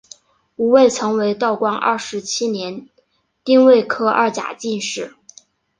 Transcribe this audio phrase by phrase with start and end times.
[0.55, 2.89] 吴慰曾为道光二十七年
[3.43, 5.13] 丁未科二甲进士。